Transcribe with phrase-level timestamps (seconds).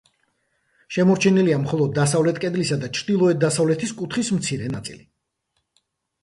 [0.95, 5.07] შემორჩენილია მხოლოდ დასავლეთ კედლისა და ჩრდილოეთ-დასავლეთის კუთხის მცირე ნაწილი.